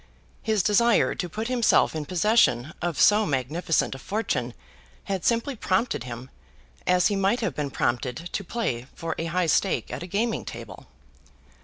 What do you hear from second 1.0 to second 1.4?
to